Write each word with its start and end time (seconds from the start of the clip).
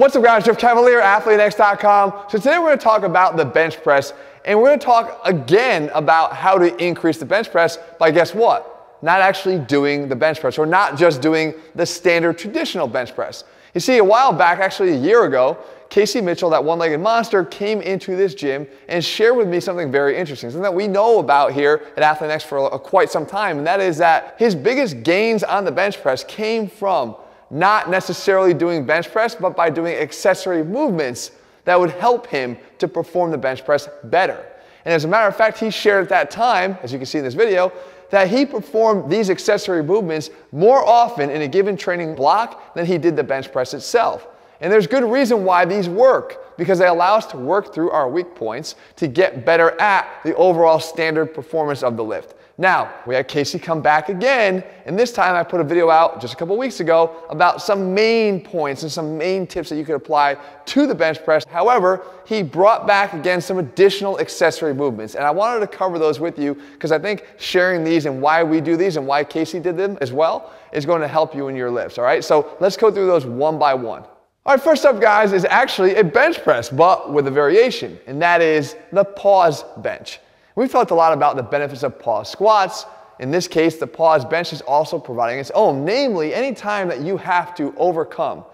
What's 0.00 0.16
up 0.16 0.24
guys, 0.24 0.46
Jeff 0.46 0.56
Cavaliere, 0.56 1.02
AthleanX.com. 1.02 2.30
So 2.30 2.38
today 2.38 2.58
we're 2.58 2.70
gonna 2.70 2.78
talk 2.78 3.02
about 3.02 3.36
the 3.36 3.44
bench 3.44 3.82
press 3.82 4.14
and 4.46 4.58
we're 4.58 4.68
gonna 4.68 4.78
talk 4.78 5.20
again 5.26 5.90
about 5.92 6.32
how 6.32 6.56
to 6.56 6.74
increase 6.82 7.18
the 7.18 7.26
bench 7.26 7.50
press 7.50 7.76
by 7.98 8.10
guess 8.10 8.34
what? 8.34 8.96
Not 9.02 9.20
actually 9.20 9.58
doing 9.58 10.08
the 10.08 10.16
bench 10.16 10.40
press 10.40 10.56
or 10.56 10.64
not 10.64 10.96
just 10.96 11.20
doing 11.20 11.52
the 11.74 11.84
standard 11.84 12.38
traditional 12.38 12.88
bench 12.88 13.14
press. 13.14 13.44
You 13.74 13.80
see, 13.82 13.98
a 13.98 14.02
while 14.02 14.32
back, 14.32 14.58
actually 14.58 14.92
a 14.92 14.96
year 14.96 15.26
ago, 15.26 15.58
Casey 15.90 16.22
Mitchell, 16.22 16.48
that 16.48 16.64
one-legged 16.64 16.98
monster, 16.98 17.44
came 17.44 17.82
into 17.82 18.16
this 18.16 18.34
gym 18.34 18.66
and 18.88 19.04
shared 19.04 19.36
with 19.36 19.48
me 19.48 19.60
something 19.60 19.92
very 19.92 20.16
interesting, 20.16 20.48
something 20.48 20.62
that 20.62 20.72
we 20.72 20.88
know 20.88 21.18
about 21.18 21.52
here 21.52 21.88
at 21.98 22.02
AthleanX 22.02 22.44
for 22.44 22.68
a, 22.68 22.78
quite 22.78 23.10
some 23.10 23.26
time, 23.26 23.58
and 23.58 23.66
that 23.66 23.80
is 23.80 23.98
that 23.98 24.36
his 24.38 24.54
biggest 24.54 25.02
gains 25.02 25.44
on 25.44 25.66
the 25.66 25.70
bench 25.70 26.00
press 26.00 26.24
came 26.24 26.70
from 26.70 27.16
not 27.50 27.90
necessarily 27.90 28.54
doing 28.54 28.84
bench 28.86 29.10
press, 29.10 29.34
but 29.34 29.56
by 29.56 29.70
doing 29.70 29.94
accessory 29.96 30.62
movements 30.62 31.32
that 31.64 31.78
would 31.78 31.90
help 31.90 32.26
him 32.26 32.56
to 32.78 32.88
perform 32.88 33.30
the 33.30 33.38
bench 33.38 33.64
press 33.64 33.88
better. 34.04 34.46
And 34.84 34.94
as 34.94 35.04
a 35.04 35.08
matter 35.08 35.28
of 35.28 35.36
fact, 35.36 35.58
he 35.58 35.70
shared 35.70 36.04
at 36.04 36.08
that 36.08 36.30
time, 36.30 36.78
as 36.82 36.92
you 36.92 36.98
can 36.98 37.06
see 37.06 37.18
in 37.18 37.24
this 37.24 37.34
video, 37.34 37.72
that 38.10 38.28
he 38.28 38.44
performed 38.44 39.10
these 39.10 39.30
accessory 39.30 39.82
movements 39.82 40.30
more 40.52 40.84
often 40.84 41.30
in 41.30 41.42
a 41.42 41.48
given 41.48 41.76
training 41.76 42.14
block 42.14 42.74
than 42.74 42.86
he 42.86 42.98
did 42.98 43.14
the 43.14 43.22
bench 43.22 43.52
press 43.52 43.74
itself. 43.74 44.26
And 44.60 44.72
there's 44.72 44.86
good 44.86 45.04
reason 45.04 45.44
why 45.44 45.64
these 45.64 45.88
work 45.88 46.56
because 46.58 46.78
they 46.78 46.86
allow 46.86 47.16
us 47.16 47.26
to 47.26 47.38
work 47.38 47.72
through 47.72 47.90
our 47.90 48.08
weak 48.08 48.34
points 48.34 48.74
to 48.96 49.08
get 49.08 49.46
better 49.46 49.80
at 49.80 50.06
the 50.24 50.34
overall 50.36 50.78
standard 50.78 51.34
performance 51.34 51.82
of 51.82 51.96
the 51.96 52.04
lift. 52.04 52.34
Now, 52.60 52.92
we 53.06 53.14
had 53.14 53.26
Casey 53.26 53.58
come 53.58 53.80
back 53.80 54.10
again, 54.10 54.62
and 54.84 54.98
this 54.98 55.12
time 55.12 55.34
I 55.34 55.42
put 55.42 55.62
a 55.62 55.64
video 55.64 55.88
out 55.88 56.20
just 56.20 56.34
a 56.34 56.36
couple 56.36 56.58
weeks 56.58 56.80
ago 56.80 57.24
about 57.30 57.62
some 57.62 57.94
main 57.94 58.44
points 58.44 58.82
and 58.82 58.92
some 58.92 59.16
main 59.16 59.46
tips 59.46 59.70
that 59.70 59.76
you 59.76 59.84
could 59.86 59.94
apply 59.94 60.36
to 60.66 60.86
the 60.86 60.94
bench 60.94 61.24
press. 61.24 61.46
However, 61.46 62.02
he 62.26 62.42
brought 62.42 62.86
back 62.86 63.14
again 63.14 63.40
some 63.40 63.56
additional 63.56 64.20
accessory 64.20 64.74
movements, 64.74 65.14
and 65.14 65.24
I 65.24 65.30
wanted 65.30 65.60
to 65.60 65.68
cover 65.68 65.98
those 65.98 66.20
with 66.20 66.38
you 66.38 66.54
because 66.72 66.92
I 66.92 66.98
think 66.98 67.24
sharing 67.38 67.82
these 67.82 68.04
and 68.04 68.20
why 68.20 68.42
we 68.42 68.60
do 68.60 68.76
these 68.76 68.98
and 68.98 69.06
why 69.06 69.24
Casey 69.24 69.58
did 69.58 69.78
them 69.78 69.96
as 70.02 70.12
well 70.12 70.52
is 70.70 70.84
going 70.84 71.00
to 71.00 71.08
help 71.08 71.34
you 71.34 71.48
in 71.48 71.56
your 71.56 71.70
lifts, 71.70 71.96
all 71.96 72.04
right? 72.04 72.22
So 72.22 72.58
let's 72.60 72.76
go 72.76 72.92
through 72.92 73.06
those 73.06 73.24
one 73.24 73.58
by 73.58 73.72
one. 73.72 74.02
All 74.02 74.54
right, 74.54 74.60
first 74.60 74.84
up, 74.84 75.00
guys, 75.00 75.32
is 75.32 75.46
actually 75.46 75.94
a 75.94 76.04
bench 76.04 76.42
press, 76.42 76.68
but 76.68 77.10
with 77.10 77.26
a 77.26 77.30
variation, 77.30 77.98
and 78.06 78.20
that 78.20 78.42
is 78.42 78.76
the 78.92 79.04
pause 79.04 79.64
bench. 79.78 80.20
We've 80.56 80.70
talked 80.70 80.90
a 80.90 80.94
lot 80.94 81.12
about 81.12 81.36
the 81.36 81.42
benefits 81.42 81.82
of 81.82 81.98
pause 81.98 82.28
squats. 82.28 82.86
In 83.18 83.30
this 83.30 83.46
case, 83.46 83.76
the 83.76 83.86
pause 83.86 84.24
bench 84.24 84.52
is 84.52 84.62
also 84.62 84.98
providing 84.98 85.38
its 85.38 85.50
own, 85.52 85.84
namely, 85.84 86.34
any 86.34 86.54
time 86.54 86.88
that 86.88 87.00
you 87.00 87.16
have 87.18 87.54
to 87.56 87.74
overcome 87.76 88.44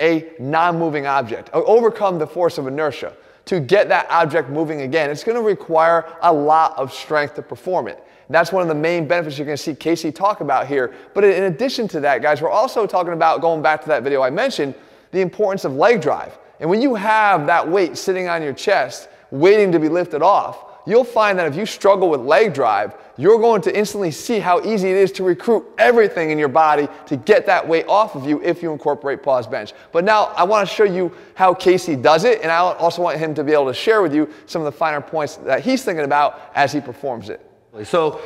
a 0.00 0.32
non-moving 0.38 1.06
object, 1.06 1.50
or 1.54 1.66
overcome 1.68 2.18
the 2.18 2.26
force 2.26 2.58
of 2.58 2.66
inertia, 2.66 3.14
to 3.46 3.60
get 3.60 3.88
that 3.88 4.06
object 4.10 4.50
moving 4.50 4.82
again, 4.82 5.08
it's 5.08 5.22
gonna 5.22 5.40
require 5.40 6.04
a 6.22 6.32
lot 6.32 6.76
of 6.76 6.92
strength 6.92 7.34
to 7.34 7.42
perform 7.42 7.88
it. 7.88 8.02
That's 8.28 8.52
one 8.52 8.62
of 8.62 8.68
the 8.68 8.74
main 8.74 9.06
benefits 9.06 9.38
you're 9.38 9.46
gonna 9.46 9.56
see 9.56 9.74
Casey 9.74 10.10
talk 10.10 10.40
about 10.40 10.66
here. 10.66 10.92
But 11.14 11.24
in 11.24 11.44
addition 11.44 11.86
to 11.88 12.00
that, 12.00 12.22
guys, 12.22 12.42
we're 12.42 12.50
also 12.50 12.86
talking 12.86 13.12
about, 13.12 13.40
going 13.40 13.62
back 13.62 13.82
to 13.82 13.88
that 13.88 14.02
video 14.02 14.20
I 14.20 14.30
mentioned, 14.30 14.74
the 15.12 15.20
importance 15.20 15.64
of 15.64 15.74
leg 15.74 16.00
drive. 16.00 16.36
And 16.58 16.68
when 16.68 16.82
you 16.82 16.94
have 16.96 17.46
that 17.46 17.68
weight 17.68 17.96
sitting 17.96 18.28
on 18.28 18.42
your 18.42 18.52
chest, 18.52 19.08
waiting 19.30 19.70
to 19.72 19.78
be 19.78 19.88
lifted 19.88 20.22
off, 20.22 20.65
you'll 20.86 21.04
find 21.04 21.38
that 21.38 21.46
if 21.46 21.56
you 21.56 21.66
struggle 21.66 22.08
with 22.08 22.20
leg 22.20 22.54
drive, 22.54 22.94
you're 23.18 23.38
going 23.38 23.62
to 23.62 23.76
instantly 23.76 24.10
see 24.10 24.38
how 24.38 24.60
easy 24.62 24.90
it 24.90 24.96
is 24.96 25.10
to 25.12 25.24
recruit 25.24 25.64
everything 25.78 26.30
in 26.30 26.38
your 26.38 26.48
body 26.48 26.86
to 27.06 27.16
get 27.16 27.46
that 27.46 27.66
weight 27.66 27.86
off 27.88 28.14
of 28.14 28.26
you 28.26 28.42
if 28.42 28.62
you 28.62 28.72
incorporate 28.72 29.22
pause 29.22 29.46
bench. 29.46 29.72
But 29.92 30.04
now 30.04 30.26
I 30.36 30.44
want 30.44 30.68
to 30.68 30.74
show 30.74 30.84
you 30.84 31.12
how 31.34 31.54
Casey 31.54 31.96
does 31.96 32.24
it, 32.24 32.42
and 32.42 32.50
I 32.50 32.58
also 32.58 33.02
want 33.02 33.18
him 33.18 33.34
to 33.34 33.44
be 33.44 33.52
able 33.52 33.66
to 33.66 33.74
share 33.74 34.02
with 34.02 34.14
you 34.14 34.32
some 34.46 34.60
of 34.60 34.66
the 34.66 34.72
finer 34.72 35.00
points 35.00 35.36
that 35.36 35.62
he's 35.62 35.84
thinking 35.84 36.04
about 36.04 36.50
as 36.54 36.72
he 36.72 36.80
performs 36.80 37.30
it. 37.30 37.40
So, 37.84 38.20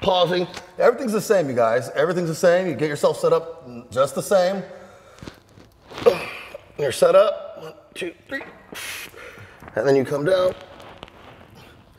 pausing, 0.00 0.46
everything's 0.78 1.12
the 1.12 1.20
same, 1.20 1.48
you 1.48 1.54
guys. 1.54 1.90
Everything's 1.90 2.28
the 2.28 2.34
same. 2.34 2.66
You 2.66 2.74
get 2.74 2.88
yourself 2.88 3.18
set 3.18 3.32
up 3.32 3.90
just 3.90 4.14
the 4.14 4.22
same. 4.22 4.62
You're 6.78 6.92
set 6.92 7.14
up, 7.14 7.62
one, 7.62 7.72
two, 7.94 8.12
three. 8.28 8.42
And 9.76 9.86
then 9.86 9.94
you 9.96 10.04
come 10.04 10.24
down, 10.24 10.54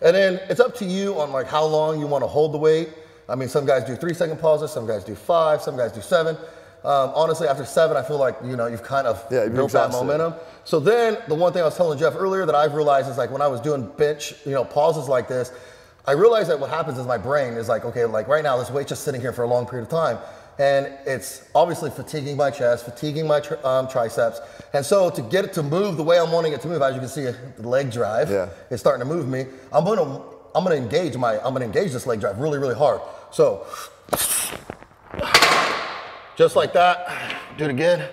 and 0.01 0.15
then 0.15 0.39
it's 0.49 0.59
up 0.59 0.75
to 0.75 0.85
you 0.85 1.19
on 1.19 1.31
like 1.31 1.47
how 1.47 1.65
long 1.65 1.99
you 1.99 2.07
want 2.07 2.23
to 2.23 2.27
hold 2.27 2.53
the 2.53 2.57
weight. 2.57 2.89
I 3.27 3.35
mean, 3.35 3.49
some 3.49 3.65
guys 3.65 3.83
do 3.83 3.95
three 3.95 4.13
second 4.13 4.39
pauses, 4.39 4.71
some 4.71 4.85
guys 4.85 5.03
do 5.03 5.15
five, 5.15 5.61
some 5.61 5.77
guys 5.77 5.91
do 5.91 6.01
seven. 6.01 6.35
Um, 6.83 7.11
honestly, 7.15 7.47
after 7.47 7.65
seven, 7.65 7.97
I 7.97 8.03
feel 8.03 8.19
like 8.19 8.35
you 8.43 8.55
know 8.55 8.67
you've 8.67 8.83
kind 8.83 9.07
of 9.07 9.25
yeah, 9.31 9.47
built 9.47 9.71
that 9.71 9.91
momentum. 9.91 10.35
So 10.65 10.79
then, 10.79 11.17
the 11.27 11.33
one 11.33 11.51
thing 11.51 11.63
I 11.63 11.65
was 11.65 11.75
telling 11.75 11.97
Jeff 11.97 12.13
earlier 12.15 12.45
that 12.45 12.53
I've 12.53 12.75
realized 12.75 13.09
is 13.09 13.17
like 13.17 13.31
when 13.31 13.41
I 13.41 13.47
was 13.47 13.59
doing 13.59 13.87
bench, 13.97 14.35
you 14.45 14.51
know, 14.51 14.63
pauses 14.63 15.09
like 15.09 15.27
this, 15.27 15.51
I 16.05 16.11
realized 16.11 16.51
that 16.51 16.59
what 16.59 16.69
happens 16.69 16.99
is 16.99 17.07
my 17.07 17.17
brain 17.17 17.53
is 17.53 17.67
like, 17.67 17.85
okay, 17.85 18.05
like 18.05 18.27
right 18.27 18.43
now 18.43 18.57
this 18.57 18.69
weight's 18.69 18.89
just 18.89 19.03
sitting 19.03 19.19
here 19.19 19.33
for 19.33 19.41
a 19.41 19.47
long 19.47 19.65
period 19.65 19.85
of 19.85 19.89
time 19.89 20.19
and 20.57 20.87
it's 21.05 21.49
obviously 21.53 21.89
fatiguing 21.89 22.37
my 22.37 22.49
chest, 22.49 22.85
fatiguing 22.85 23.27
my 23.27 23.39
tri- 23.39 23.57
um, 23.63 23.87
triceps. 23.87 24.39
And 24.73 24.85
so 24.85 25.09
to 25.09 25.21
get 25.21 25.45
it 25.45 25.53
to 25.53 25.63
move 25.63 25.97
the 25.97 26.03
way 26.03 26.17
I'm 26.17 26.31
wanting 26.31 26.53
it 26.53 26.61
to 26.61 26.67
move, 26.67 26.81
as 26.81 26.93
you 26.93 26.99
can 26.99 27.09
see, 27.09 27.23
the 27.23 27.67
leg 27.67 27.91
drive 27.91 28.29
yeah. 28.29 28.49
is 28.69 28.79
starting 28.79 29.05
to 29.05 29.13
move 29.13 29.27
me. 29.27 29.45
I'm 29.73 29.83
gonna 29.83 30.21
I'm 30.55 30.63
gonna 30.63 30.75
engage 30.75 31.17
my 31.17 31.37
I'm 31.39 31.53
gonna 31.53 31.65
engage 31.65 31.91
this 31.91 32.07
leg 32.07 32.21
drive 32.21 32.39
really 32.39 32.57
really 32.57 32.75
hard. 32.75 33.01
So 33.31 33.65
just 36.35 36.55
like 36.55 36.73
that. 36.73 37.35
Do 37.57 37.65
it 37.65 37.69
again. 37.69 38.09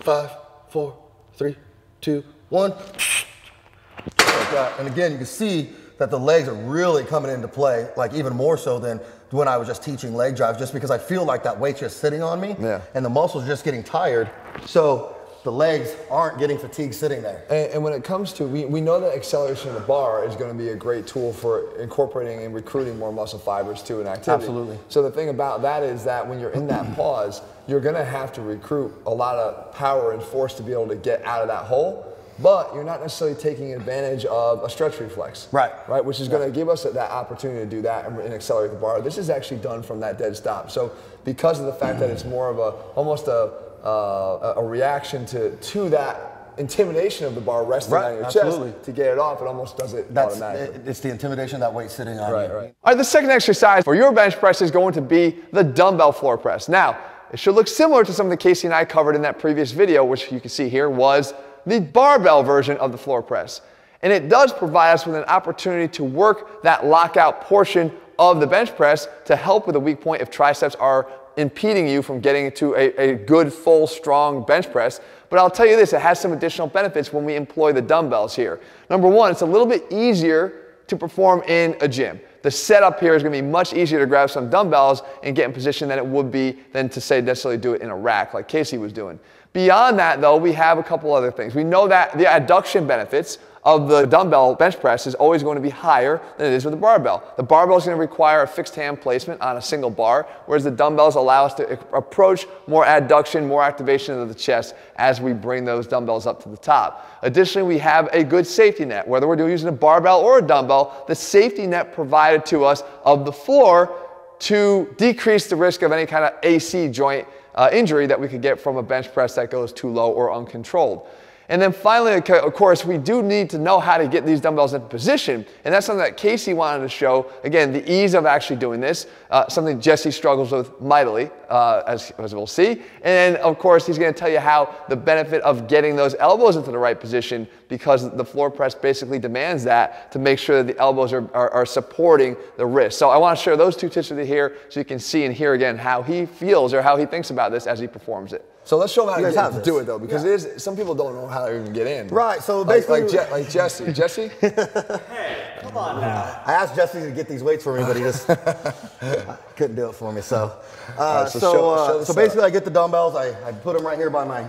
Five, 0.00 0.30
four, 0.68 0.96
three, 1.34 1.56
two, 2.00 2.24
one. 2.48 2.70
Like 2.70 4.50
that. 4.52 4.74
And 4.78 4.88
again, 4.88 5.12
you 5.12 5.18
can 5.18 5.26
see 5.26 5.70
that 5.98 6.10
the 6.10 6.18
legs 6.18 6.48
are 6.48 6.54
really 6.54 7.04
coming 7.04 7.30
into 7.30 7.48
play, 7.48 7.88
like 7.96 8.14
even 8.14 8.34
more 8.34 8.56
so 8.56 8.78
than 8.78 9.00
when 9.30 9.48
I 9.48 9.56
was 9.56 9.68
just 9.68 9.82
teaching 9.82 10.14
leg 10.14 10.36
drives, 10.36 10.58
just 10.58 10.72
because 10.72 10.90
I 10.90 10.98
feel 10.98 11.24
like 11.24 11.42
that 11.44 11.58
weight's 11.58 11.80
just 11.80 11.98
sitting 11.98 12.22
on 12.22 12.40
me 12.40 12.56
yeah. 12.58 12.80
and 12.94 13.04
the 13.04 13.10
muscles 13.10 13.44
are 13.44 13.46
just 13.46 13.64
getting 13.64 13.82
tired. 13.82 14.30
So 14.66 15.16
the 15.44 15.52
legs 15.52 15.94
aren't 16.10 16.38
getting 16.38 16.58
fatigued 16.58 16.94
sitting 16.94 17.22
there. 17.22 17.42
And, 17.48 17.72
and, 17.72 17.82
when 17.82 17.92
it 17.92 18.04
comes 18.04 18.32
to, 18.34 18.44
we, 18.44 18.64
we 18.64 18.80
know 18.80 19.00
that 19.00 19.14
acceleration 19.14 19.68
of 19.68 19.74
the 19.74 19.80
bar 19.80 20.26
is 20.26 20.34
going 20.34 20.50
to 20.50 20.56
be 20.56 20.70
a 20.70 20.76
great 20.76 21.06
tool 21.06 21.32
for 21.32 21.78
incorporating 21.78 22.44
and 22.44 22.54
recruiting 22.54 22.98
more 22.98 23.12
muscle 23.12 23.38
fibers 23.38 23.82
to 23.84 24.00
an 24.00 24.06
activity. 24.06 24.44
Absolutely. 24.44 24.78
So 24.88 25.02
the 25.02 25.10
thing 25.10 25.28
about 25.28 25.62
that 25.62 25.82
is 25.82 26.04
that 26.04 26.26
when 26.26 26.40
you're 26.40 26.50
in 26.50 26.66
that 26.68 26.94
pause, 26.96 27.40
you're 27.66 27.80
going 27.80 27.94
to 27.94 28.04
have 28.04 28.32
to 28.34 28.42
recruit 28.42 28.92
a 29.06 29.10
lot 29.10 29.36
of 29.36 29.72
power 29.74 30.12
and 30.12 30.22
force 30.22 30.54
to 30.54 30.62
be 30.62 30.72
able 30.72 30.88
to 30.88 30.96
get 30.96 31.24
out 31.24 31.42
of 31.42 31.48
that 31.48 31.64
hole 31.64 32.07
but 32.40 32.72
you're 32.74 32.84
not 32.84 33.00
necessarily 33.00 33.36
taking 33.36 33.74
advantage 33.74 34.24
of 34.26 34.62
a 34.62 34.70
stretch 34.70 35.00
reflex. 35.00 35.48
Right. 35.52 35.72
Right, 35.88 36.04
which 36.04 36.20
is 36.20 36.28
going 36.28 36.46
to 36.48 36.54
give 36.54 36.68
us 36.68 36.84
that 36.84 37.10
opportunity 37.10 37.60
to 37.60 37.66
do 37.66 37.82
that 37.82 38.06
and, 38.06 38.18
and, 38.20 38.32
accelerate 38.32 38.70
the 38.70 38.76
bar. 38.76 39.00
This 39.00 39.18
is 39.18 39.30
actually 39.30 39.60
done 39.60 39.82
from 39.82 40.00
that 40.00 40.18
dead 40.18 40.36
stop. 40.36 40.70
So 40.70 40.92
because 41.24 41.60
of 41.60 41.66
the 41.66 41.72
fact 41.72 41.98
that 42.00 42.10
it's 42.10 42.24
more 42.24 42.48
of 42.50 42.58
a 42.58 42.70
almost 42.94 43.28
a 43.28 43.52
uh, 43.84 44.54
a 44.56 44.64
reaction 44.64 45.24
to 45.26 45.56
to 45.56 45.88
that 45.90 46.38
intimidation 46.58 47.26
of 47.26 47.34
the 47.34 47.40
bar 47.40 47.64
resting 47.64 47.94
right, 47.94 48.06
on 48.06 48.14
your 48.16 48.24
absolutely. 48.24 48.72
chest 48.72 48.84
to 48.84 48.92
get 48.92 49.06
it 49.06 49.18
off, 49.18 49.40
it 49.40 49.46
almost 49.46 49.76
does 49.76 49.94
it 49.94 50.12
That's, 50.12 50.34
automatically. 50.34 50.90
It's 50.90 51.00
the 51.00 51.10
intimidation 51.10 51.60
that 51.60 51.72
weight 51.72 51.90
sitting 51.90 52.18
on 52.18 52.32
right, 52.32 52.48
you. 52.48 52.54
Right. 52.54 52.74
All 52.82 52.92
right, 52.92 52.98
the 52.98 53.04
second 53.04 53.30
exercise 53.30 53.84
for 53.84 53.94
your 53.94 54.12
bench 54.12 54.36
press 54.36 54.60
is 54.60 54.70
going 54.70 54.92
to 54.94 55.00
be 55.00 55.36
the 55.52 55.62
dumbbell 55.62 56.12
floor 56.12 56.36
press. 56.36 56.68
Now, 56.68 56.98
it 57.32 57.38
should 57.38 57.54
look 57.54 57.68
similar 57.68 58.04
to 58.04 58.12
some 58.12 58.26
of 58.26 58.30
the 58.30 58.36
Casey 58.36 58.66
and 58.66 58.74
I 58.74 58.84
covered 58.84 59.14
in 59.14 59.22
that 59.22 59.38
previous 59.38 59.70
video, 59.70 60.04
which 60.04 60.32
you 60.32 60.40
can 60.40 60.50
see 60.50 60.68
here 60.68 60.90
was 60.90 61.34
the 61.68 61.80
barbell 61.80 62.42
version 62.42 62.76
of 62.78 62.92
the 62.92 62.98
floor 62.98 63.22
press. 63.22 63.60
And 64.02 64.12
it 64.12 64.28
does 64.28 64.52
provide 64.52 64.92
us 64.92 65.06
with 65.06 65.16
an 65.16 65.24
opportunity 65.24 65.88
to 65.94 66.04
work 66.04 66.62
that 66.62 66.86
lockout 66.86 67.42
portion 67.42 67.92
of 68.18 68.40
the 68.40 68.46
bench 68.46 68.74
press 68.76 69.08
to 69.24 69.36
help 69.36 69.66
with 69.66 69.76
a 69.76 69.80
weak 69.80 70.00
point 70.00 70.22
if 70.22 70.30
triceps 70.30 70.74
are 70.76 71.08
impeding 71.36 71.88
you 71.88 72.02
from 72.02 72.18
getting 72.20 72.50
to 72.50 72.74
a, 72.74 73.12
a, 73.12 73.14
good, 73.14 73.52
full, 73.52 73.86
strong 73.86 74.44
bench 74.44 74.70
press. 74.72 75.00
But 75.30 75.38
I'll 75.38 75.50
tell 75.50 75.66
you 75.66 75.76
this, 75.76 75.92
it 75.92 76.00
has 76.00 76.18
some 76.18 76.32
additional 76.32 76.66
benefits 76.66 77.12
when 77.12 77.24
we 77.24 77.36
employ 77.36 77.72
the 77.72 77.82
dumbbells 77.82 78.34
here. 78.34 78.60
Number 78.90 79.08
one, 79.08 79.30
it's 79.30 79.42
a 79.42 79.46
little 79.46 79.66
bit 79.66 79.84
easier 79.90 80.74
to 80.88 80.96
perform 80.96 81.42
in 81.42 81.76
a 81.80 81.86
gym. 81.86 82.18
The 82.48 82.52
setup 82.52 82.98
here 82.98 83.14
is 83.14 83.22
gonna 83.22 83.36
be 83.36 83.42
much 83.42 83.74
easier 83.74 83.98
to 83.98 84.06
grab 84.06 84.30
some 84.30 84.48
dumbbells 84.48 85.02
and 85.22 85.36
get 85.36 85.44
in 85.44 85.52
position 85.52 85.86
than 85.86 85.98
it 85.98 86.06
would 86.06 86.30
be 86.32 86.56
than 86.72 86.88
to 86.88 86.98
say 86.98 87.20
necessarily 87.20 87.58
do 87.58 87.74
it 87.74 87.82
in 87.82 87.90
a 87.90 87.94
rack 87.94 88.32
like 88.32 88.48
Casey 88.48 88.78
was 88.78 88.90
doing. 88.90 89.20
Beyond 89.52 89.98
that, 89.98 90.22
though, 90.22 90.38
we 90.38 90.54
have 90.54 90.78
a 90.78 90.82
couple 90.82 91.12
other 91.12 91.30
things. 91.30 91.54
We 91.54 91.62
know 91.62 91.86
that 91.88 92.16
the 92.16 92.24
adduction 92.24 92.86
benefits 92.86 93.36
of 93.68 93.86
the 93.86 94.06
dumbbell 94.06 94.54
bench 94.54 94.80
press 94.80 95.06
is 95.06 95.14
always 95.16 95.42
going 95.42 95.56
to 95.56 95.60
be 95.60 95.68
higher 95.68 96.22
than 96.38 96.50
it 96.50 96.54
is 96.54 96.64
with 96.64 96.72
the 96.72 96.80
barbell. 96.80 97.22
The 97.36 97.42
barbell 97.42 97.76
is 97.76 97.84
going 97.84 97.98
to 97.98 98.00
require 98.00 98.40
a 98.40 98.46
fixed 98.46 98.74
hand 98.74 98.98
placement 98.98 99.42
on 99.42 99.58
a 99.58 99.62
single 99.62 99.90
bar, 99.90 100.26
whereas 100.46 100.64
the 100.64 100.70
dumbbells 100.70 101.16
allow 101.16 101.44
us 101.44 101.52
to 101.54 101.78
approach 101.94 102.46
more 102.66 102.86
adduction, 102.86 103.46
more 103.46 103.62
activation 103.62 104.18
of 104.18 104.28
the 104.28 104.34
chest 104.34 104.74
as 104.96 105.20
we 105.20 105.34
bring 105.34 105.66
those 105.66 105.86
dumbbells 105.86 106.26
up 106.26 106.42
to 106.44 106.48
the 106.48 106.56
top. 106.56 107.06
Additionally, 107.20 107.68
we 107.68 107.76
have 107.76 108.08
a 108.14 108.24
good 108.24 108.46
safety 108.46 108.86
net. 108.86 109.06
Whether 109.06 109.28
we're 109.28 109.46
using 109.46 109.68
a 109.68 109.72
barbell 109.72 110.20
or 110.20 110.38
a 110.38 110.42
dumbbell, 110.42 111.04
the 111.06 111.14
safety 111.14 111.66
net 111.66 111.92
provided 111.92 112.46
to 112.46 112.64
us 112.64 112.82
of 113.04 113.26
the 113.26 113.32
floor 113.32 113.94
to 114.38 114.94
decrease 114.96 115.46
the 115.46 115.56
risk 115.56 115.82
of 115.82 115.92
any 115.92 116.06
kind 116.06 116.24
of 116.24 116.32
AC 116.42 116.88
joint 116.88 117.28
uh, 117.54 117.68
injury 117.70 118.06
that 118.06 118.18
we 118.18 118.28
could 118.28 118.40
get 118.40 118.58
from 118.58 118.78
a 118.78 118.82
bench 118.82 119.12
press 119.12 119.34
that 119.34 119.50
goes 119.50 119.74
too 119.74 119.90
low 119.90 120.10
or 120.10 120.32
uncontrolled. 120.32 121.06
And 121.50 121.62
then 121.62 121.72
finally, 121.72 122.12
of 122.12 122.52
course, 122.52 122.84
we 122.84 122.98
do 122.98 123.22
need 123.22 123.48
to 123.50 123.58
know 123.58 123.80
how 123.80 123.96
to 123.96 124.06
get 124.06 124.26
these 124.26 124.38
dumbbells 124.38 124.74
in 124.74 124.82
position. 124.82 125.46
And 125.64 125.72
that's 125.72 125.86
something 125.86 126.04
that 126.04 126.18
Casey 126.18 126.52
wanted 126.52 126.82
to 126.82 126.90
show. 126.90 127.32
Again, 127.42 127.72
the 127.72 127.90
ease 127.90 128.12
of 128.14 128.26
actually 128.26 128.56
doing 128.56 128.80
this, 128.80 129.06
uh, 129.30 129.48
something 129.48 129.80
Jesse 129.80 130.10
struggles 130.10 130.52
with 130.52 130.78
mightily, 130.78 131.30
uh, 131.48 131.84
as, 131.86 132.10
as 132.18 132.34
we'll 132.34 132.46
see. 132.46 132.82
And 133.00 133.36
of 133.38 133.58
course, 133.58 133.86
he's 133.86 133.96
going 133.96 134.12
to 134.12 134.18
tell 134.18 134.28
you 134.28 134.40
how 134.40 134.74
the 134.90 134.96
benefit 134.96 135.40
of 135.40 135.68
getting 135.68 135.96
those 135.96 136.14
elbows 136.16 136.56
into 136.56 136.70
the 136.70 136.78
right 136.78 137.00
position 137.00 137.48
because 137.68 138.14
the 138.14 138.24
floor 138.24 138.50
press 138.50 138.74
basically 138.74 139.18
demands 139.18 139.64
that 139.64 140.12
to 140.12 140.18
make 140.18 140.38
sure 140.38 140.62
that 140.62 140.74
the 140.74 140.78
elbows 140.78 141.14
are, 141.14 141.34
are, 141.34 141.50
are 141.50 141.66
supporting 141.66 142.36
the 142.58 142.66
wrist. 142.66 142.98
So 142.98 143.08
I 143.08 143.16
want 143.16 143.38
to 143.38 143.42
share 143.42 143.56
those 143.56 143.74
two 143.74 143.88
tips 143.88 144.10
with 144.10 144.18
you 144.18 144.26
here 144.26 144.56
so 144.68 144.80
you 144.80 144.84
can 144.84 144.98
see 144.98 145.24
and 145.24 145.34
hear 145.34 145.54
again 145.54 145.78
how 145.78 146.02
he 146.02 146.26
feels 146.26 146.74
or 146.74 146.82
how 146.82 146.98
he 146.98 147.06
thinks 147.06 147.30
about 147.30 147.52
this 147.52 147.66
as 147.66 147.78
he 147.78 147.86
performs 147.86 148.34
it. 148.34 148.44
So 148.68 148.76
let's 148.76 148.92
show 148.92 149.06
them 149.06 149.14
how 149.14 149.20
You 149.20 149.24
to, 149.24 149.32
guys 149.32 149.34
get, 149.34 149.52
have 149.54 149.62
to 149.64 149.70
do 149.70 149.78
it 149.78 149.84
though, 149.84 149.98
because 149.98 150.22
Yeah. 150.22 150.32
it 150.32 150.34
is 150.56 150.62
some 150.62 150.76
people 150.76 150.94
don't 150.94 151.14
know 151.14 151.26
how 151.26 151.46
to 151.46 151.58
even 151.58 151.72
get 151.72 151.86
in. 151.86 152.08
Right, 152.08 152.42
so 152.42 152.66
basically- 152.66 153.00
like, 153.00 153.10
Je- 153.10 153.30
like 153.30 153.48
Jesse, 153.48 153.90
Jesse. 154.00 154.28
Hey, 154.42 155.54
come 155.62 155.74
on 155.74 156.02
now. 156.02 156.42
I 156.44 156.52
asked 156.52 156.76
Jesse 156.76 157.00
to 157.00 157.10
get 157.10 157.28
these 157.30 157.42
weights 157.42 157.64
for 157.64 157.72
me, 157.78 157.82
but 157.82 157.96
he 157.96 158.02
just 158.02 158.26
couldn't 159.56 159.74
do 159.74 159.88
it 159.88 159.94
for 159.94 160.12
me. 160.12 160.20
So, 160.20 160.52
uh, 160.98 161.22
right, 161.22 161.28
so 161.30 161.38
so, 161.38 161.52
show- 161.54 161.70
uh, 161.70 161.86
show 161.86 161.92
so 162.00 162.04
setup. 162.12 162.16
basically, 162.16 162.44
I 162.44 162.50
get 162.50 162.66
the 162.66 162.70
dumbbells. 162.70 163.16
I, 163.16 163.28
I 163.48 163.52
put 163.52 163.74
them 163.74 163.86
right 163.86 163.96
here 163.96 164.10
by 164.10 164.24
my 164.24 164.46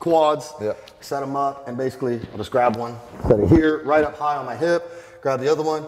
quads. 0.00 0.52
Yeah. 0.60 0.74
Set 1.00 1.20
them 1.20 1.34
up, 1.34 1.66
and 1.66 1.74
basically, 1.78 2.20
I'll 2.32 2.36
just 2.36 2.50
grab 2.50 2.76
one, 2.76 2.94
set 3.26 3.40
it 3.40 3.48
here, 3.48 3.82
right 3.84 4.04
up 4.04 4.18
high 4.18 4.36
on 4.36 4.44
my 4.44 4.54
hip. 4.54 5.22
Grab 5.22 5.40
the 5.40 5.50
other 5.50 5.62
one, 5.62 5.86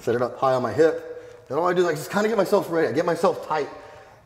set 0.00 0.14
it 0.14 0.22
up 0.22 0.38
high 0.38 0.54
on 0.54 0.62
my 0.62 0.72
hip. 0.72 1.44
Then 1.50 1.58
all 1.58 1.66
I 1.68 1.74
do 1.74 1.82
is 1.82 1.86
I 1.86 1.92
just 1.92 2.08
kind 2.10 2.24
of 2.24 2.30
get 2.30 2.38
myself 2.38 2.70
ready. 2.70 2.88
I 2.88 2.92
get 2.92 3.04
myself 3.04 3.46
tight, 3.46 3.68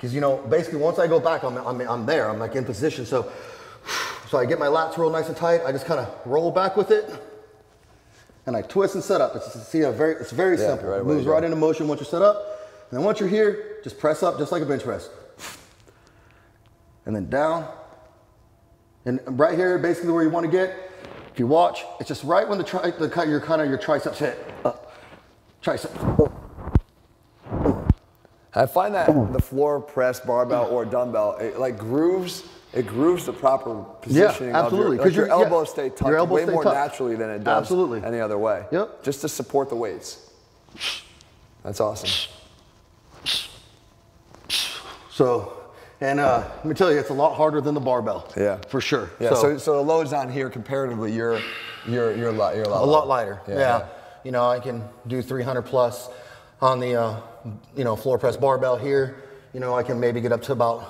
because 0.01 0.15
you 0.15 0.23
know, 0.23 0.39
basically, 0.39 0.79
once 0.79 0.99
I 0.99 1.07
go 1.07 1.21
back, 1.21 1.43
I'm, 1.45 1.59
I'm, 1.59 1.79
I'm 1.83 2.07
there. 2.07 2.31
I'm 2.31 2.39
like 2.39 2.57
in 2.57 2.65
position. 2.65 3.05
So, 3.05 3.31
so 4.31 4.39
I 4.39 4.47
get 4.47 4.59
my 4.59 4.69
lats 4.69 4.97
real 4.97 5.11
nice 5.11 5.29
and 5.29 5.37
tight. 5.37 5.61
I 5.67 5.73
just 5.73 5.85
kind 5.85 6.01
of 6.01 6.09
roll 6.25 6.51
back 6.51 6.75
with 6.75 6.91
it 6.91 7.05
and 8.47 8.57
I 8.57 8.63
twist 8.63 8.95
and 8.95 9.05
set 9.05 9.21
up. 9.21 9.37
It's 9.37 9.53
see 9.69 9.83
a 9.83 9.93
very 9.93 10.15
it's 10.15 10.31
very 10.31 10.59
Yeah, 10.59 10.69
simple. 10.69 10.89
right 10.89 11.01
it 11.01 11.05
moves 11.05 11.27
right 11.27 11.45
into 11.45 11.57
motion 11.57 11.87
once 11.87 12.01
you're 12.01 12.07
set 12.09 12.23
up. 12.23 12.37
And 12.91 12.99
then 12.99 13.05
once 13.05 13.21
you're 13.21 13.29
here, 13.29 13.77
just 13.85 13.99
press 13.99 14.23
up 14.23 14.39
just 14.39 14.53
like 14.53 14.63
a 14.63 14.67
bench 14.67 14.83
press. 14.83 15.11
And 17.05 17.15
then 17.15 17.29
down. 17.29 17.71
And 19.05 19.21
right 19.39 19.57
here, 19.57 19.79
basically 19.79 20.13
where 20.13 20.23
you 20.23 20.31
want 20.31 20.47
to 20.47 20.51
get, 20.53 20.91
if 21.33 21.39
you 21.39 21.47
watch, 21.47 21.85
it's 22.01 22.09
just 22.09 22.25
right 22.25 22.49
when 22.49 22.57
the, 22.59 22.65
tri- 22.65 22.91
the 22.91 23.09
your 23.29 23.41
kind 23.41 23.61
of 23.63 23.69
your 23.69 23.79
triceps 23.79 24.19
hit 24.19 24.39
up. 24.65 24.97
Triceps. 25.63 25.95
up. 26.03 26.40
I 28.55 28.67
find 28.67 28.95
that 28.95 29.07
the 29.33 29.41
floor 29.41 29.81
press, 29.81 30.21
barbell, 30.21 30.67
or 30.67 30.85
dumbbell, 30.85 31.37
it 31.37 31.59
like 31.59 31.79
grooves. 31.79 32.43
It 32.73 32.87
grooves 32.87 33.27
the 33.27 33.33
proper 33.33 33.75
positioning 34.01 34.51
Yeah, 34.55 34.63
absolutely, 34.65 34.99
of 34.99 35.03
'cause 35.03 35.15
your, 35.17 35.25
like 35.25 35.31
your 35.31 35.39
you're- 35.39 35.39
yeah, 35.41 35.45
elbows 35.45 35.71
stay 35.71 35.89
tucked 35.89 36.13
elbows 36.15 36.35
way 36.37 36.43
stay 36.45 36.53
more 36.53 36.63
tucked. 36.63 36.77
naturally 36.77 37.17
than 37.17 37.29
it 37.31 37.43
does 37.43 37.63
Absolutely. 37.63 38.05
any 38.05 38.21
other 38.21 38.39
way. 38.39 38.65
Yep. 38.71 39.03
Just 39.03 39.23
to 39.23 39.29
support 39.29 39.69
the 39.71 39.75
weights. 39.75 40.31
That's 41.65 41.81
awesome. 41.81 42.11
So, 45.11 45.53
and 46.01 46.21
uh, 46.21 46.45
let 46.59 46.65
me 46.65 46.75
tell 46.75 46.93
you, 46.93 46.99
it's 46.99 47.11
a 47.11 47.15
lot 47.15 47.35
harder 47.35 47.61
than 47.61 47.75
the 47.75 47.81
barbell. 47.81 48.29
Yeah. 48.37 48.59
For 48.69 48.81
sure. 48.81 49.11
Yeah. 49.21 49.35
So, 49.35 49.59
so, 49.59 49.75
the 49.75 49.83
loads 49.83 50.13
on 50.13 50.31
here 50.31 50.49
comparatively, 50.49 51.13
you're 51.13 51.41
you're 51.89 52.15
you're, 52.15 52.33
li- 52.33 52.55
you're 52.57 52.65
a 52.65 52.69
lot 52.69 52.83
a 52.83 52.87
lot 52.87 53.09
lighter. 53.09 53.41
lighter. 53.49 53.59
Yeah. 53.61 53.87
You 54.25 54.31
know, 54.33 54.49
I 54.49 54.61
can 54.61 54.85
do 55.07 55.23
300 55.23 55.63
plus 55.63 56.09
on 56.61 56.81
the, 56.81 56.95
uh, 57.01 57.17
you 57.77 57.85
know, 57.85 57.97
floor 57.97 58.19
press 58.19 58.37
barbell 58.37 58.77
here. 58.77 59.17
You 59.53 59.61
know, 59.61 59.75
I 59.75 59.83
can 59.83 59.99
maybe 59.99 60.21
get 60.21 60.33
up 60.33 60.43
to 60.43 60.53
about 60.53 60.81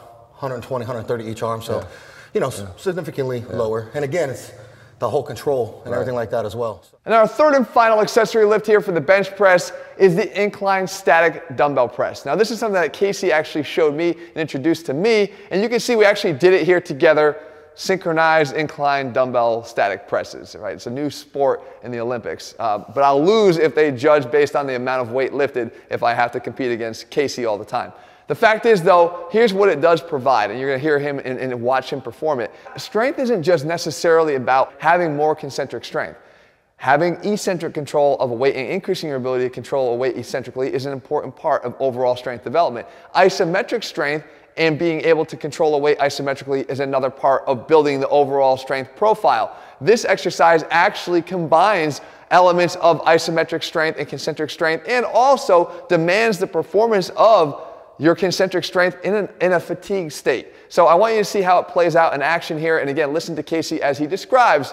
120, 0.40 0.84
130 0.84 1.24
each 1.24 1.42
arm. 1.42 1.62
So, 1.62 1.86
you 2.34 2.40
know, 2.40 2.48
s- 2.48 2.64
significantly 2.76 3.40
lower. 3.42 3.90
And 3.94 4.04
again, 4.04 4.30
it's 4.30 4.52
the 4.98 5.08
whole 5.08 5.22
control 5.22 5.80
and 5.86 5.94
everything 5.94 6.14
like 6.14 6.30
that 6.30 6.44
as 6.44 6.54
well. 6.54 6.82
And 7.06 7.14
our 7.14 7.26
third 7.26 7.54
and 7.54 7.66
final 7.66 8.00
accessory 8.02 8.44
lift 8.44 8.66
here 8.66 8.82
for 8.82 8.92
the 8.92 9.00
bench 9.00 9.34
press 9.34 9.72
is 9.98 10.14
the 10.14 10.42
incline 10.42 10.86
static 10.86 11.56
dumbbell 11.56 11.88
press. 11.88 12.26
Now 12.26 12.36
this 12.36 12.50
is 12.50 12.58
something 12.58 12.80
that 12.80 12.92
Casey 12.92 13.32
actually 13.32 13.64
showed 13.64 13.94
me 13.94 14.10
and 14.10 14.36
introduced 14.36 14.84
to 14.86 14.94
me, 14.94 15.32
and 15.50 15.62
you 15.62 15.70
can 15.70 15.80
see 15.80 15.96
we 15.96 16.04
actually 16.04 16.34
did 16.34 16.52
it 16.52 16.66
here 16.66 16.82
together, 16.82 17.38
synchronized 17.80 18.54
incline 18.54 19.10
dumbbell 19.10 19.64
static 19.64 20.06
presses, 20.06 20.54
right? 20.54 20.74
It's 20.74 20.86
a 20.86 20.90
new 20.90 21.08
sport 21.08 21.62
in 21.82 21.90
the 21.90 21.98
Olympics, 21.98 22.54
uh, 22.58 22.84
but 22.94 23.02
I'll 23.02 23.24
lose 23.24 23.56
if 23.56 23.74
they 23.74 23.90
judge 23.90 24.30
based 24.30 24.54
on 24.54 24.66
the 24.66 24.76
amount 24.76 25.00
of 25.00 25.12
weight 25.12 25.32
lifted 25.32 25.72
if 25.88 26.02
I 26.02 26.12
have 26.12 26.30
to 26.32 26.40
compete 26.40 26.72
against 26.72 27.08
Casey 27.08 27.46
all 27.46 27.56
the 27.56 27.64
time. 27.64 27.94
The 28.26 28.34
fact 28.34 28.66
is, 28.66 28.82
though, 28.82 29.28
here's 29.32 29.54
what 29.54 29.70
it 29.70 29.80
does 29.80 30.02
provide, 30.02 30.50
and 30.50 30.60
you're 30.60 30.68
gonna 30.68 30.78
hear 30.78 30.98
him 30.98 31.20
and, 31.20 31.38
and 31.38 31.62
watch 31.62 31.90
him 31.90 32.02
perform 32.02 32.40
it. 32.40 32.50
Strength 32.76 33.18
isn't 33.18 33.42
just 33.42 33.64
necessarily 33.64 34.34
about 34.34 34.74
having 34.76 35.16
more 35.16 35.34
concentric 35.34 35.86
strength. 35.86 36.18
Having 36.76 37.24
eccentric 37.24 37.72
control 37.72 38.18
of 38.18 38.30
a 38.30 38.34
weight 38.34 38.56
and 38.56 38.68
increasing 38.68 39.08
your 39.08 39.16
ability 39.16 39.44
to 39.44 39.50
control 39.50 39.94
a 39.94 39.96
weight 39.96 40.18
eccentrically 40.18 40.72
is 40.72 40.84
an 40.84 40.92
important 40.92 41.34
part 41.34 41.62
of 41.62 41.74
overall 41.78 42.14
strength 42.14 42.44
development. 42.44 42.86
Isometric 43.14 43.84
strength 43.84 44.26
and 44.56 44.78
being 44.78 45.00
able 45.02 45.24
to 45.24 45.36
control 45.36 45.74
a 45.74 45.78
weight 45.78 45.98
isometrically 45.98 46.68
is 46.70 46.80
another 46.80 47.10
part 47.10 47.42
of 47.46 47.66
building 47.66 48.00
the 48.00 48.08
overall 48.08 48.56
strength 48.56 48.94
profile. 48.96 49.56
This 49.80 50.04
exercise 50.04 50.64
actually 50.70 51.22
combines 51.22 52.00
elements 52.30 52.76
of 52.76 53.02
isometric 53.02 53.62
strength 53.64 53.98
and 53.98 54.08
concentric 54.08 54.50
strength 54.50 54.86
and 54.88 55.04
also 55.04 55.84
demands 55.88 56.38
the 56.38 56.46
performance 56.46 57.10
of 57.16 57.66
your 57.98 58.14
concentric 58.14 58.64
strength 58.64 58.98
in, 59.04 59.14
an, 59.14 59.28
in 59.40 59.52
a 59.52 59.60
fatigue 59.60 60.10
state. 60.10 60.48
So 60.68 60.86
I 60.86 60.94
want 60.94 61.14
you 61.14 61.20
to 61.20 61.24
see 61.24 61.42
how 61.42 61.58
it 61.58 61.68
plays 61.68 61.96
out 61.96 62.14
in 62.14 62.22
action 62.22 62.58
here. 62.58 62.78
And 62.78 62.88
again, 62.88 63.12
listen 63.12 63.36
to 63.36 63.42
Casey 63.42 63.82
as 63.82 63.98
he 63.98 64.06
describes 64.06 64.72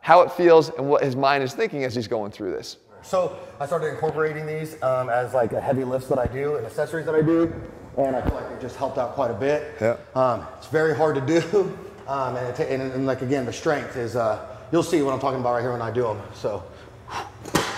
how 0.00 0.22
it 0.22 0.32
feels 0.32 0.70
and 0.70 0.88
what 0.88 1.04
his 1.04 1.14
mind 1.14 1.44
is 1.44 1.52
thinking 1.52 1.84
as 1.84 1.94
he's 1.94 2.08
going 2.08 2.32
through 2.32 2.52
this. 2.52 2.78
So 3.02 3.36
I 3.60 3.66
started 3.66 3.88
incorporating 3.88 4.46
these 4.46 4.80
um, 4.82 5.10
as 5.10 5.34
like 5.34 5.52
a 5.52 5.60
heavy 5.60 5.84
lifts 5.84 6.08
that 6.08 6.18
I 6.18 6.26
do 6.26 6.56
and 6.56 6.64
accessories 6.64 7.04
that 7.06 7.14
I 7.14 7.22
do, 7.22 7.52
and 7.96 8.16
I 8.16 8.22
feel 8.22 8.34
like 8.34 8.50
it 8.50 8.60
just 8.60 8.76
helped 8.76 8.98
out 8.98 9.14
quite 9.14 9.30
a 9.30 9.34
bit. 9.34 9.74
Yeah. 9.80 9.96
Um, 10.14 10.46
it's 10.58 10.68
very 10.68 10.94
hard 10.96 11.14
to 11.16 11.20
do, 11.20 11.78
um, 12.08 12.36
and, 12.36 12.58
it 12.58 12.70
and, 12.70 12.92
and 12.92 13.06
like 13.06 13.22
again, 13.22 13.44
the 13.44 13.52
strength 13.52 13.96
is. 13.96 14.16
Uh, 14.16 14.46
you'll 14.72 14.82
see 14.82 15.02
what 15.02 15.12
I'm 15.12 15.20
talking 15.20 15.40
about 15.40 15.52
right 15.52 15.60
here 15.60 15.72
when 15.72 15.82
I 15.82 15.90
do 15.90 16.02
them. 16.02 16.20
So 16.34 16.64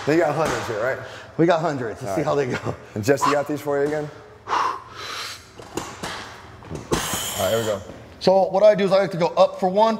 you 0.07 0.17
got 0.17 0.35
hundreds 0.35 0.67
here, 0.67 0.81
right? 0.81 0.99
we 1.37 1.45
got 1.45 1.59
hundreds. 1.59 2.01
Let's 2.01 2.15
see 2.15 2.23
how 2.23 2.35
they 2.35 2.47
go. 2.47 2.75
And 2.95 3.03
Jesse 3.03 3.29
got 3.31 3.47
these 3.47 3.61
for 3.61 3.81
you 3.81 3.87
again? 3.87 4.09
All 4.47 4.81
right, 7.39 7.49
here 7.49 7.59
we 7.59 7.65
go. 7.65 7.81
So 8.21 8.47
what 8.49 8.63
I 8.63 8.75
do 8.75 8.85
is 8.85 8.91
I 8.91 8.99
like 8.99 9.11
to 9.11 9.17
go 9.17 9.27
up 9.27 9.59
for 9.59 9.67
one, 9.67 9.99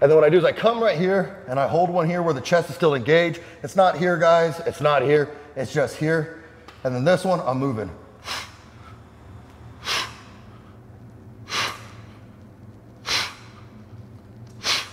and 0.00 0.10
then 0.10 0.16
what 0.16 0.24
I 0.24 0.30
do 0.30 0.38
is 0.38 0.44
I 0.44 0.52
come 0.52 0.82
right 0.82 0.98
here 0.98 1.44
and 1.48 1.58
I 1.58 1.68
hold 1.68 1.90
one 1.90 2.08
here 2.08 2.22
where 2.22 2.34
the 2.34 2.40
chest 2.40 2.68
is 2.68 2.74
still 2.74 2.94
engaged. 2.94 3.40
It's 3.62 3.76
not 3.76 3.96
here, 3.98 4.16
guys. 4.16 4.60
It's 4.66 4.80
not 4.80 5.02
here. 5.02 5.30
It's 5.56 5.72
just 5.72 5.96
here. 5.96 6.42
And 6.82 6.94
then 6.94 7.04
this 7.04 7.24
one, 7.24 7.40
I'm 7.40 7.58
moving. 7.58 7.90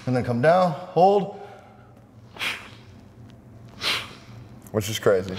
And 0.06 0.16
then 0.16 0.24
come 0.24 0.42
down, 0.42 0.72
hold. 0.72 1.40
Which 4.72 4.90
is 4.90 5.00
crazy. 5.00 5.36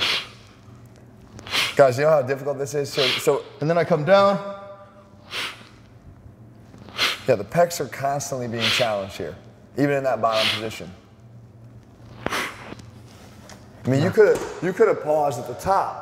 Guys, 1.75 1.99
you 1.99 2.05
know 2.05 2.11
how 2.11 2.23
difficult 2.23 2.59
this 2.59 2.75
is? 2.75 2.93
So, 2.93 3.03
so 3.07 3.45
And 3.61 3.69
then 3.69 3.79
I 3.79 3.85
come 3.85 4.05
down. 4.05 4.39
yeah, 7.27 7.37
the 7.37 7.45
pecs 7.45 7.81
are 7.81 7.89
constantly 7.89 8.47
being 8.47 8.69
challenged 8.71 9.17
here, 9.17 9.37
even 9.79 9.93
in 9.93 10.05
that 10.05 10.21
bottom 10.21 10.47
position. 10.55 10.91
I 12.27 13.89
mean, 13.89 14.03
you 14.03 14.11
could 14.11 14.37
have 14.37 14.59
you 14.63 14.73
could 14.73 14.87
have 14.89 15.03
paused 15.03 15.41
at 15.41 15.49
the 15.49 15.55
top. 15.55 16.02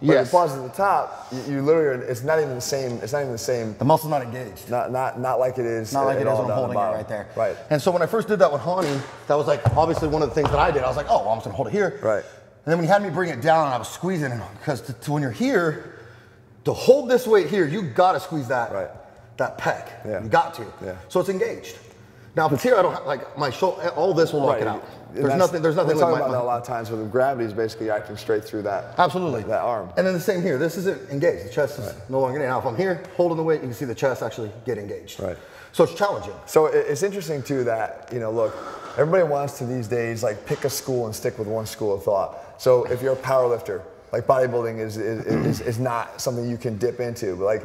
But 0.00 0.06
Yes. 0.06 0.26
if 0.28 0.32
you 0.32 0.38
paused 0.38 0.56
at 0.56 0.62
the 0.62 0.68
top, 0.76 1.26
you, 1.32 1.54
you 1.54 1.62
literally 1.62 1.88
are, 1.88 2.02
it's 2.08 2.22
not 2.22 2.38
even 2.38 2.54
the 2.54 2.60
same. 2.60 3.00
It's 3.02 3.12
not 3.12 3.20
even 3.20 3.32
the 3.32 3.38
same. 3.38 3.74
The 3.78 3.84
muscle's 3.84 4.10
not 4.10 4.22
engaged. 4.22 4.70
Not 4.70 4.92
not 4.92 5.18
not 5.20 5.40
like 5.40 5.58
it 5.58 5.66
is. 5.66 5.92
Not 5.92 6.04
like 6.06 6.18
it 6.18 6.20
is 6.20 6.26
when 6.26 6.36
I'm 6.44 6.50
holding 6.50 6.76
it 6.78 6.80
right 6.80 7.08
there. 7.08 7.26
Right. 7.36 7.56
And 7.70 7.82
so 7.82 7.90
when 7.90 8.00
I 8.02 8.06
first 8.06 8.28
did 8.28 8.38
that 8.38 8.52
with 8.52 8.62
Hani, 8.62 9.00
that 9.26 9.34
was 9.34 9.46
like 9.48 9.60
obviously 9.76 10.06
one 10.08 10.22
of 10.22 10.28
the 10.28 10.34
things 10.36 10.50
that 10.50 10.58
I 10.58 10.70
did. 10.70 10.82
I 10.84 10.86
was 10.88 10.96
like, 10.96 11.06
oh, 11.10 11.20
well, 11.22 11.30
I'm 11.30 11.36
just 11.38 11.46
gonna 11.46 11.56
hold 11.56 11.68
it 11.68 11.72
here. 11.72 11.98
Right. 12.02 12.22
And 12.24 12.72
then 12.72 12.78
when 12.78 12.84
he 12.84 12.88
had 12.92 13.02
me 13.02 13.10
bring 13.10 13.30
it 13.30 13.40
down, 13.40 13.66
I 13.72 13.76
was 13.78 13.88
squeezing 13.88 14.30
it 14.30 14.40
because 14.60 14.80
to, 14.82 14.92
to 14.92 15.12
when 15.12 15.22
you're 15.22 15.30
here, 15.32 15.94
to 16.64 16.72
hold 16.72 17.08
this 17.10 17.26
weight 17.26 17.48
here, 17.48 17.66
you 17.66 17.82
gotta 17.82 18.20
squeeze 18.20 18.46
that 18.48 18.70
Right. 18.72 18.90
that 19.38 19.58
pec. 19.58 19.88
Yeah. 20.06 20.22
You 20.22 20.28
got 20.28 20.54
to. 20.54 20.66
Yeah. 20.84 20.94
So 21.08 21.18
it's 21.18 21.28
engaged. 21.28 21.76
Now 22.38 22.46
if 22.46 22.52
it's 22.52 22.62
here, 22.62 22.76
I 22.76 22.82
don't 22.82 22.94
have, 22.94 23.04
like 23.04 23.36
my 23.36 23.50
shoulder. 23.50 23.88
All 23.96 24.14
this 24.14 24.32
will 24.32 24.42
lock 24.42 24.54
Right. 24.54 24.62
it 24.62 24.68
out. 24.68 24.84
There's 25.12 25.34
nothing. 25.34 25.60
There's 25.60 25.74
nothing 25.74 25.96
We're 25.96 26.02
like 26.04 26.12
my, 26.12 26.18
about 26.20 26.30
that 26.30 26.40
a 26.40 26.44
lot 26.44 26.60
of 26.60 26.64
times 26.64 26.88
where 26.88 27.00
the 27.00 27.08
gravity 27.08 27.44
is 27.46 27.52
basically 27.52 27.90
acting 27.90 28.16
straight 28.16 28.44
through 28.44 28.62
that. 28.62 28.94
Absolutely. 28.96 29.42
That 29.42 29.62
arm. 29.62 29.90
And 29.96 30.06
then 30.06 30.14
the 30.14 30.20
same 30.20 30.40
here. 30.40 30.56
This 30.56 30.76
isn't 30.76 31.10
engaged. 31.10 31.46
The 31.46 31.50
chest 31.50 31.80
is 31.80 31.92
no 32.08 32.20
longer 32.20 32.38
in. 32.38 32.46
Now 32.46 32.60
if 32.60 32.64
I'm 32.64 32.76
here 32.76 33.02
holding 33.16 33.36
the 33.36 33.42
weight, 33.42 33.60
you 33.60 33.66
can 33.66 33.74
see 33.74 33.86
the 33.86 33.94
chest 33.94 34.22
actually 34.22 34.52
get 34.64 34.78
engaged. 34.78 35.18
Right. 35.18 35.36
So 35.72 35.82
it's 35.82 35.94
challenging. 35.94 36.34
So 36.46 36.66
it's 36.66 37.02
interesting 37.02 37.42
too 37.42 37.64
that 37.64 38.08
you 38.12 38.20
know, 38.20 38.30
look, 38.30 38.54
everybody 38.96 39.24
wants 39.24 39.58
to 39.58 39.66
these 39.66 39.88
days 39.88 40.22
like 40.22 40.46
pick 40.46 40.64
a 40.64 40.70
school 40.70 41.06
and 41.06 41.14
stick 41.14 41.40
with 41.40 41.48
one 41.48 41.66
school 41.66 41.92
of 41.92 42.04
thought. 42.04 42.38
So 42.62 42.84
if 42.84 43.02
you're 43.02 43.14
a 43.14 43.16
power 43.16 43.48
lifter, 43.48 43.82
like 44.12 44.28
bodybuilding 44.28 44.78
is 44.78 44.96
is, 44.96 45.26
is, 45.26 45.60
is 45.60 45.78
not 45.80 46.20
something 46.20 46.48
you 46.48 46.56
can 46.56 46.78
dip 46.78 47.00
into. 47.00 47.34
But 47.34 47.44
like, 47.44 47.62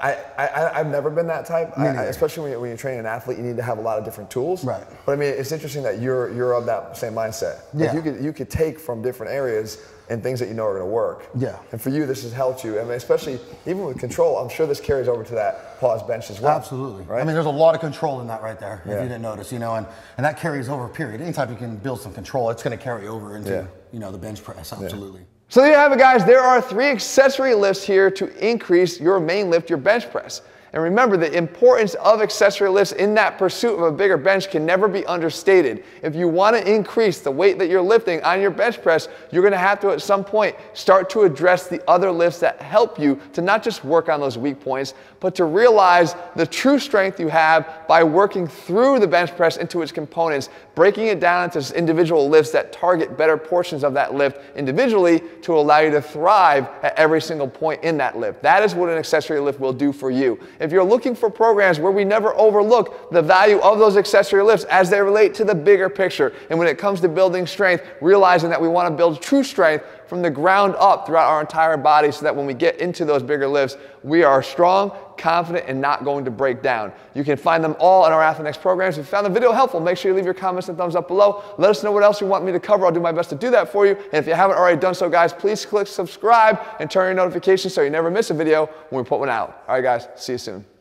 I, 0.00 0.16
I, 0.38 0.80
I've 0.80 0.86
never 0.86 1.10
been 1.10 1.26
that 1.26 1.46
type. 1.46 1.72
I, 1.76 1.88
I, 1.88 2.02
especially 2.04 2.42
when, 2.44 2.52
you, 2.52 2.60
when 2.60 2.68
you're 2.70 2.76
training 2.76 3.00
an 3.00 3.06
athlete, 3.06 3.38
you 3.38 3.44
need 3.44 3.56
to 3.56 3.62
have 3.62 3.78
a 3.78 3.82
lot 3.82 3.98
of 3.98 4.04
different 4.04 4.30
tools. 4.30 4.64
Right. 4.64 4.84
But 5.06 5.12
I 5.12 5.16
mean, 5.16 5.30
it's 5.30 5.52
interesting 5.52 5.82
that 5.82 6.00
you're 6.00 6.32
you're 6.34 6.52
of 6.54 6.66
that 6.66 6.96
same 6.96 7.12
mindset. 7.14 7.60
Like 7.74 7.84
Yeah. 7.86 7.94
you 7.94 8.02
could 8.02 8.24
you 8.24 8.32
could 8.32 8.50
take 8.50 8.78
from 8.78 9.02
different 9.02 9.32
areas 9.32 9.78
and 10.10 10.22
things 10.22 10.40
that 10.40 10.48
you 10.48 10.54
know 10.54 10.64
are 10.66 10.72
going 10.78 10.82
to 10.84 10.90
work. 10.92 11.28
Yeah. 11.36 11.58
And 11.70 11.80
for 11.80 11.88
you, 11.88 12.04
this 12.06 12.22
has 12.24 12.32
helped 12.32 12.64
you. 12.64 12.78
I 12.78 12.82
mean, 12.82 12.92
especially 12.92 13.38
even 13.66 13.84
with 13.84 13.98
control, 13.98 14.36
I'm 14.36 14.48
sure 14.48 14.66
this 14.66 14.80
carries 14.80 15.08
over 15.08 15.24
to 15.24 15.34
that 15.36 15.78
pause 15.80 16.02
bench 16.02 16.28
as 16.28 16.40
well. 16.40 16.54
Absolutely. 16.56 17.04
Right. 17.04 17.20
I 17.20 17.24
mean, 17.24 17.34
there's 17.34 17.46
a 17.46 17.50
lot 17.50 17.74
of 17.74 17.80
control 17.80 18.20
in 18.20 18.26
that 18.26 18.42
right 18.42 18.58
there. 18.58 18.82
If 18.84 18.90
Yeah. 18.90 18.96
you 19.02 19.08
didn't 19.08 19.22
notice, 19.22 19.52
you 19.52 19.58
know, 19.58 19.74
and, 19.76 19.86
and 20.16 20.26
that 20.26 20.38
carries 20.38 20.68
over. 20.68 20.86
Period. 20.88 21.20
Anytime 21.22 21.50
you 21.50 21.56
can 21.56 21.76
build 21.76 22.00
some 22.00 22.12
control, 22.12 22.50
it's 22.50 22.62
going 22.62 22.76
to 22.76 22.82
carry 22.82 23.06
over 23.08 23.36
into 23.36 23.50
Yeah. 23.50 23.66
you 23.92 24.00
know 24.00 24.10
the 24.12 24.18
bench 24.18 24.42
press. 24.44 24.72
Absolutely. 24.72 25.22
So 25.52 25.60
there 25.60 25.72
you 25.72 25.76
have 25.76 25.92
it, 25.92 25.98
guys. 25.98 26.24
There 26.24 26.40
are 26.40 26.62
three 26.62 26.86
accessory 26.86 27.54
lifts 27.54 27.84
here 27.84 28.10
to 28.12 28.26
increase 28.38 28.98
your 28.98 29.20
main 29.20 29.50
lift, 29.50 29.68
your 29.68 29.76
bench 29.76 30.10
press. 30.10 30.40
And 30.72 30.82
remember, 30.82 31.18
the 31.18 31.30
importance 31.36 31.92
of 31.96 32.22
accessory 32.22 32.70
lifts 32.70 32.92
in 32.92 33.12
that 33.16 33.36
pursuit 33.36 33.74
of 33.74 33.82
a 33.82 33.92
bigger 33.92 34.16
bench 34.16 34.48
can 34.50 34.64
never 34.64 34.88
be 34.88 35.04
understated. 35.04 35.84
If 36.02 36.16
you 36.16 36.28
want 36.28 36.56
to 36.56 36.74
increase 36.74 37.20
the 37.20 37.30
weight 37.30 37.58
that 37.58 37.68
you're 37.68 37.82
lifting 37.82 38.22
on 38.22 38.40
your 38.40 38.50
bench 38.50 38.80
press, 38.80 39.08
you're 39.30 39.42
going 39.42 39.52
to 39.52 39.58
have 39.58 39.78
to, 39.80 39.90
at 39.90 40.00
some 40.00 40.24
point, 40.24 40.56
start 40.72 41.10
to 41.10 41.24
address 41.24 41.66
the 41.66 41.86
other 41.86 42.10
lifts 42.10 42.40
that 42.40 42.62
help 42.62 42.98
you 42.98 43.20
to 43.34 43.42
not 43.42 43.62
just 43.62 43.84
work 43.84 44.08
on 44.08 44.20
those 44.20 44.38
weak 44.38 44.58
points, 44.58 44.94
but 45.20 45.34
to 45.34 45.44
realize 45.44 46.16
the 46.34 46.46
true 46.46 46.78
strength 46.78 47.20
you 47.20 47.28
have 47.28 47.86
by 47.86 48.02
working 48.02 48.46
through 48.46 48.98
the 48.98 49.06
bench 49.06 49.36
press 49.36 49.58
into 49.58 49.82
its 49.82 49.92
components, 49.92 50.48
breaking 50.74 51.08
it 51.08 51.20
down 51.20 51.44
into 51.44 51.76
individual 51.76 52.28
lifts 52.28 52.50
that 52.52 52.72
target 52.72 53.16
better 53.16 53.36
portions 53.36 53.84
of 53.84 53.94
that 53.94 54.14
lift 54.14 54.40
individually 54.56 55.20
to 55.42 55.54
allow 55.54 55.80
you 55.80 55.90
to 55.90 56.00
thrive 56.00 56.68
at 56.82 56.98
every 56.98 57.20
single 57.20 57.48
point 57.48 57.82
in 57.82 57.96
that 57.98 58.16
lift. 58.16 58.42
That 58.42 58.62
is 58.62 58.74
what 58.74 58.88
an 58.88 58.98
accessory 58.98 59.40
lift 59.40 59.60
will 59.60 59.72
do 59.72 59.92
for 59.92 60.10
you. 60.10 60.38
If 60.60 60.72
you're 60.72 60.84
looking 60.84 61.14
for 61.14 61.30
programs 61.30 61.78
where 61.78 61.92
we 61.92 62.04
never 62.04 62.34
overlook 62.34 63.10
the 63.10 63.22
value 63.22 63.58
of 63.60 63.78
those 63.78 63.96
accessory 63.96 64.42
lifts 64.42 64.64
as 64.64 64.88
they 64.88 65.00
relate 65.00 65.34
to 65.34 65.44
the 65.44 65.54
bigger 65.54 65.88
picture, 65.88 66.32
and 66.50 66.58
when 66.58 66.68
it 66.68 66.78
comes 66.78 67.00
to 67.02 67.08
building 67.08 67.46
strength, 67.46 67.84
realizing 68.00 68.50
that 68.50 68.60
we 68.60 68.68
want 68.68 68.88
to 68.88 68.96
build 68.96 69.20
true 69.20 69.44
strength 69.44 69.84
from 70.12 70.20
the 70.20 70.28
ground 70.28 70.76
up 70.78 71.06
throughout 71.06 71.26
our 71.26 71.40
entire 71.40 71.78
body 71.78 72.12
so 72.12 72.20
that 72.20 72.36
when 72.36 72.44
we 72.44 72.52
get 72.52 72.78
into 72.80 73.02
those 73.02 73.22
bigger 73.22 73.48
lifts, 73.48 73.78
we 74.02 74.22
are 74.22 74.42
strong, 74.42 74.92
confident, 75.16 75.64
and 75.66 75.80
not 75.80 76.04
going 76.04 76.22
to 76.22 76.30
break 76.30 76.60
down. 76.60 76.92
You 77.14 77.24
can 77.24 77.38
find 77.38 77.64
them 77.64 77.74
all 77.78 78.04
in 78.04 78.12
our 78.12 78.20
AthleanX 78.20 78.60
programs. 78.60 78.98
If 78.98 79.06
you 79.06 79.10
found 79.10 79.24
the 79.24 79.30
video 79.30 79.52
helpful, 79.52 79.80
make 79.80 79.96
sure 79.96 80.10
you 80.10 80.14
leave 80.14 80.26
your 80.26 80.34
comments 80.34 80.68
and 80.68 80.76
thumbs 80.76 80.96
up 80.96 81.08
below. 81.08 81.42
Let 81.56 81.70
us 81.70 81.82
know 81.82 81.92
what 81.92 82.02
else 82.02 82.20
you 82.20 82.26
want 82.26 82.44
me 82.44 82.52
to 82.52 82.60
cover. 82.60 82.84
I'll 82.84 82.92
do 82.92 83.00
my 83.00 83.10
best 83.10 83.30
to 83.30 83.36
do 83.36 83.50
that 83.52 83.72
for 83.72 83.86
you. 83.86 83.94
And 83.94 84.16
if 84.16 84.26
you 84.26 84.34
haven't 84.34 84.58
already 84.58 84.78
done 84.78 84.94
so, 84.94 85.08
guys, 85.08 85.32
please 85.32 85.64
click 85.64 85.86
subscribe 85.86 86.60
and 86.78 86.90
turn 86.90 87.06
your 87.06 87.14
notifications 87.14 87.72
so 87.72 87.80
you 87.80 87.88
never 87.88 88.10
miss 88.10 88.28
a 88.28 88.34
video 88.34 88.66
when 88.90 89.02
we 89.02 89.08
put 89.08 89.18
one 89.18 89.30
out. 89.30 89.62
All 89.66 89.76
right, 89.76 89.82
guys, 89.82 90.08
see 90.14 90.32
you 90.32 90.38
soon. 90.38 90.71